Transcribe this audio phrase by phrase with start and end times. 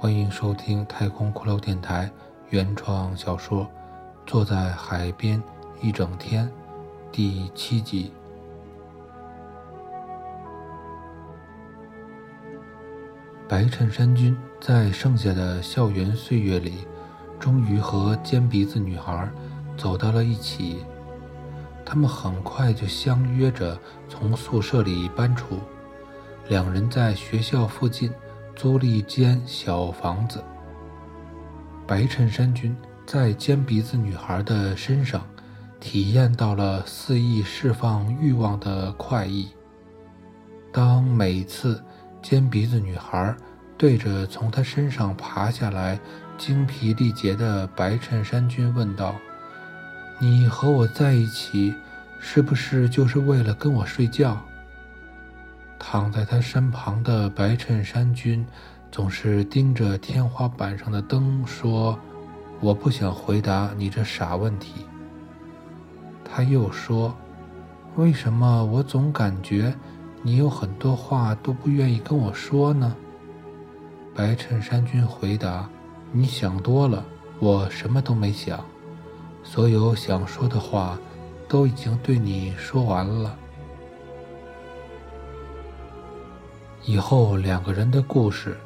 [0.00, 2.10] 欢迎收听太空骷髅电台
[2.48, 3.64] 原创小说
[4.24, 5.42] 《坐在海边
[5.82, 6.46] 一整天》
[7.12, 8.10] 第七集。
[13.46, 16.86] 白衬衫君在剩下的校园岁月里，
[17.38, 19.28] 终于和尖鼻子女孩
[19.76, 20.82] 走到了一起。
[21.84, 23.78] 他们很快就相约着
[24.08, 25.58] 从宿舍里搬出，
[26.48, 28.10] 两人在学校附近
[28.60, 30.44] 租了一间小房子。
[31.86, 35.26] 白衬衫君在尖鼻子女孩的身上
[35.80, 39.48] 体验到了肆意释放欲望的快意。
[40.70, 41.82] 当每次
[42.20, 43.34] 尖鼻子女孩
[43.78, 45.98] 对着从他身上爬下来、
[46.36, 49.14] 精疲力竭的白衬衫君问道
[50.20, 51.74] ：“你和我在一起，
[52.20, 54.38] 是不是就是为了跟我睡觉？”
[55.82, 58.46] 躺在他身旁的白衬衫君
[58.92, 61.98] 总是盯着天花板上的灯说
[62.60, 64.86] ：“我不想回答你这傻问题。”
[66.22, 67.12] 他又说
[67.96, 69.74] ：“为什么我总感觉
[70.22, 72.94] 你有很多话都不愿意跟我说呢？”
[74.14, 75.68] 白衬衫君回答
[76.12, 77.02] ：“你想多了，
[77.38, 78.62] 我什么都没想，
[79.42, 80.98] 所有想说的话
[81.48, 83.34] 都已经对你说完了。
[86.90, 88.56] 以后两个人的故事，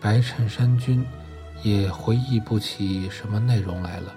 [0.00, 1.04] 白衬衫君
[1.62, 4.14] 也回忆不起什么内容来了。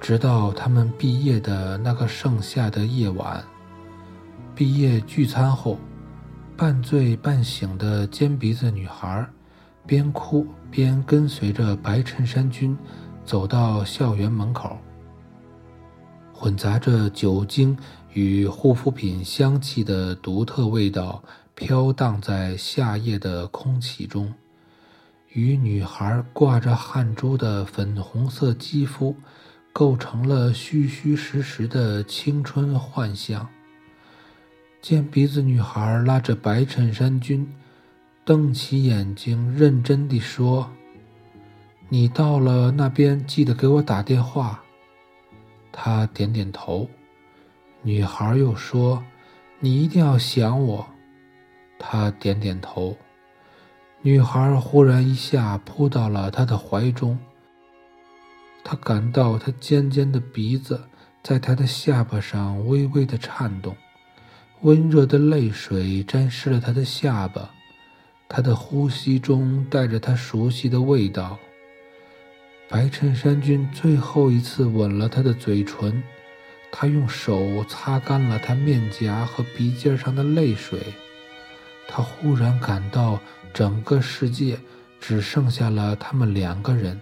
[0.00, 3.44] 直到他们毕业的那个盛夏的夜晚，
[4.54, 5.78] 毕业聚餐后。”
[6.56, 9.24] 半醉半醒的尖鼻子女孩，
[9.86, 12.76] 边哭边跟随着白衬衫君
[13.22, 14.78] 走到校园门口。
[16.32, 17.76] 混杂着酒精
[18.12, 21.22] 与护肤品香气的独特味道
[21.54, 24.32] 飘荡在夏夜的空气中，
[25.32, 29.14] 与女孩挂着汗珠的粉红色肌肤
[29.72, 33.48] 构成了虚虚实实的青春幻象。
[34.80, 37.52] 尖鼻子女孩拉着白衬衫君，
[38.24, 40.70] 瞪起眼睛，认真地说
[41.90, 44.62] ：“你到了那边，记得给我打电话。”
[45.72, 46.88] 他点点头。
[47.82, 49.02] 女孩又说
[49.60, 50.86] ：“你一定要想我。”
[51.78, 52.96] 他点点头。
[54.02, 57.18] 女孩忽然一下扑到了他的怀中。
[58.64, 60.80] 他感到他尖尖的鼻子
[61.22, 63.76] 在他的下巴上微微的颤动。
[64.62, 67.48] 温热的泪水沾湿了他的下巴，
[68.28, 71.38] 他的呼吸中带着他熟悉的味道。
[72.68, 76.02] 白衬衫君最后一次吻了他的嘴唇，
[76.70, 80.78] 他用手擦干了他面颊和鼻尖上的泪水。
[81.86, 83.18] 他忽然感到
[83.54, 84.58] 整个世界
[85.00, 87.00] 只剩下了他们两个人，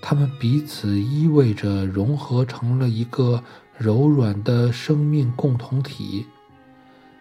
[0.00, 3.42] 他们彼此依偎着，融合成了一个
[3.76, 6.26] 柔软的生命共同体。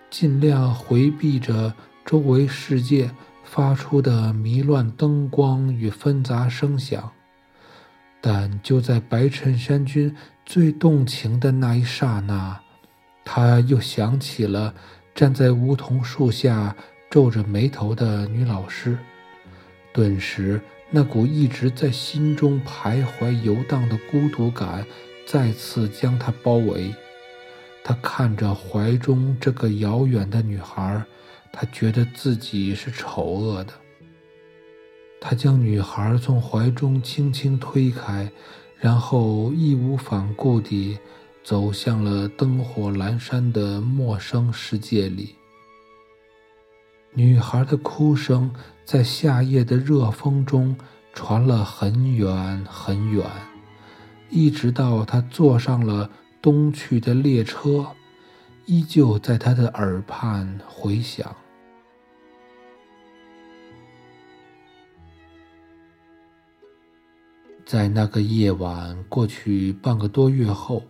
[0.09, 1.73] 尽量回避着
[2.05, 3.11] 周围世界
[3.43, 7.11] 发出的迷乱灯光与纷杂声响，
[8.19, 12.59] 但就在白衬衫君最动情的那一刹那，
[13.23, 14.73] 他又想起了
[15.13, 16.75] 站在梧桐树下
[17.09, 18.97] 皱着眉头的女老师。
[19.93, 24.85] 顿时，那股一直在心中徘徊游荡的孤独感
[25.25, 26.93] 再次将他包围。
[27.83, 31.01] 他看着怀中这个遥远的女孩，
[31.51, 33.73] 他觉得自己是丑恶的。
[35.19, 38.31] 他将女孩从怀中轻轻推开，
[38.79, 40.97] 然后义无反顾地
[41.43, 45.35] 走向了灯火阑珊的陌生世界里。
[47.13, 48.53] 女孩的哭声
[48.85, 50.77] 在夏夜的热风中
[51.13, 53.25] 传了很远很远，
[54.29, 56.09] 一直到他坐上了。
[56.39, 57.87] 东去的列车，
[58.67, 61.35] 依旧在他的耳畔回响。
[67.67, 70.81] 在那个夜晚过去半个多月后，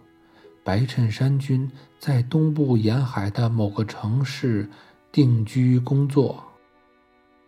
[0.63, 4.69] 白衬衫君在东部沿海的某个城市
[5.11, 6.43] 定居工作。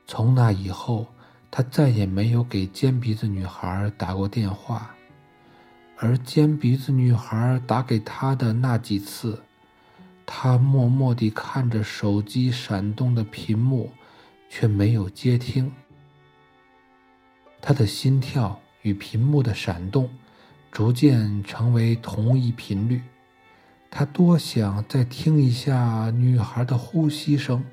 [0.08, 1.06] 从那以后，
[1.52, 4.96] 他再也没有给尖鼻子女孩打过电话。
[5.98, 9.40] 而尖鼻子女孩打给他的那几次，
[10.26, 13.92] 他默默地看着手机闪动的屏幕，
[14.50, 15.72] 却没有接听。
[17.62, 20.10] 他的心跳与屏幕的闪动
[20.72, 23.02] 逐渐成为同一频率。
[23.92, 27.64] 他多想再听一下女孩的呼吸声，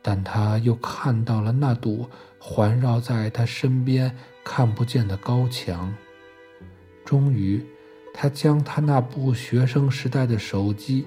[0.00, 2.08] 但他又看到了那堵
[2.38, 5.92] 环绕在他身边看不见的高墙。
[7.04, 7.64] 终于，
[8.14, 11.06] 他将他那部学生时代的手机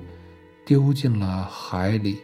[0.66, 2.19] 丢进了海里。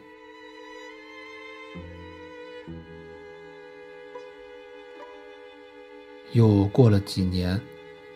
[6.34, 7.60] 又过了几年，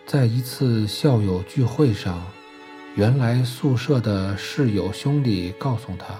[0.05, 2.23] 在一次校友聚会上，
[2.95, 6.19] 原来宿舍的室友兄弟告诉他。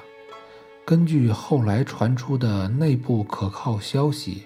[0.84, 4.44] 根据后来传出的内部可靠消息，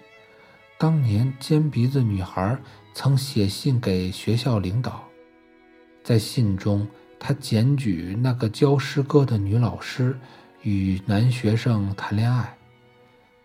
[0.78, 2.58] 当年尖鼻子女孩
[2.94, 5.04] 曾写信给学校领导，
[6.04, 6.88] 在信中，
[7.20, 10.18] 她检举那个教诗歌的女老师
[10.62, 12.56] 与男学生谈恋爱。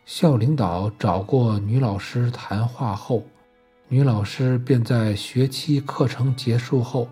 [0.05, 3.27] 校领导找过女老师谈话后，
[3.89, 7.09] 女老师便在学期课程结束后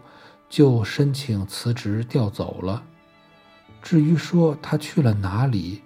[0.49, 2.83] 就申请辞职调走了。
[3.83, 5.83] 至于说他去了哪里，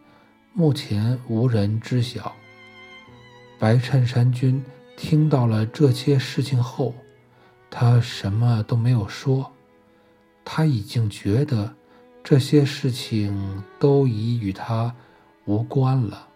[0.53, 2.33] 目前无人知晓。
[3.59, 4.65] 白衬衫君
[4.97, 6.95] 听到了这些事情后，
[7.71, 9.53] 他什么都没有说。
[10.45, 11.75] 他已经觉得
[12.23, 14.95] 这些事情都已与他
[15.47, 16.29] 无关了。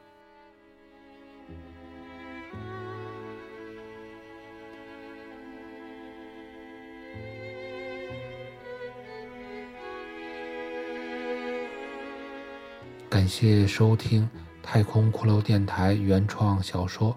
[13.11, 14.23] 感谢收听
[14.63, 17.11] 《太空骷髅电台》原创小说《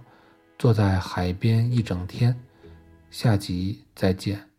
[0.57, 2.34] 坐在海边一整天》，
[3.12, 4.53] 下集再见。